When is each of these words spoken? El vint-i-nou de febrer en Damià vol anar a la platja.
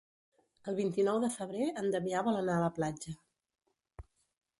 El 0.71 0.77
vint-i-nou 0.77 1.19
de 1.25 1.29
febrer 1.35 1.67
en 1.81 1.91
Damià 1.95 2.23
vol 2.29 2.39
anar 2.39 2.55
a 2.61 2.65
la 2.65 2.71
platja. 2.79 3.15